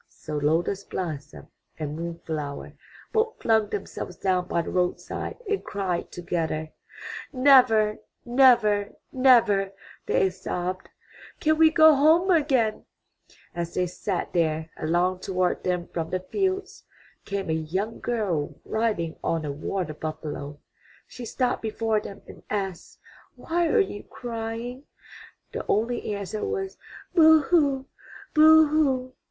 [0.09, 1.45] So Lotus blossom
[1.77, 2.73] and Moon flower
[3.13, 6.71] both flung themselves down by the roadside and cried together.
[7.31, 9.73] ''Never, never, never,''
[10.07, 10.89] they sobbed,
[11.39, 12.83] ''can we go home again/'
[13.53, 16.83] As they sat there, along toward them from the fields
[17.23, 20.57] came a young girl riding on a water buffalo.
[21.05, 22.97] She stopped before them and asked,
[23.35, 24.85] "Why are you crying?"
[25.51, 26.75] The only answer was,
[27.13, 27.85] "Boo hoo!
[28.33, 29.13] Boo hoo!